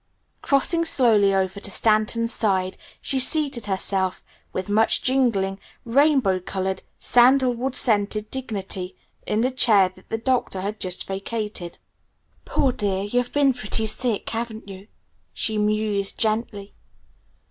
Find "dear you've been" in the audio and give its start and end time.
12.71-13.53